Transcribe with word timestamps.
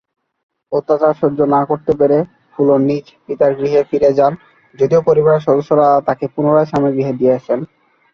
অত্যাচার 0.71 1.13
সহ্য 1.21 1.39
না 1.55 1.61
করতে 1.69 1.91
পেরে 1.99 2.17
ফুলন 2.53 2.81
নিজ 2.89 3.05
পিতার 3.25 3.51
গৃহে 3.59 3.81
ফিরে 3.89 4.09
যান 4.17 4.33
যদিও 4.79 5.01
পরিবারের 5.07 5.45
সদস্যরা 5.47 5.87
তাকে 6.07 6.25
পুনরায় 6.33 6.69
স্বামীর 6.69 6.95
গৃহে 6.95 7.17
দিয়ে 7.19 7.37
আসেন। 7.39 7.59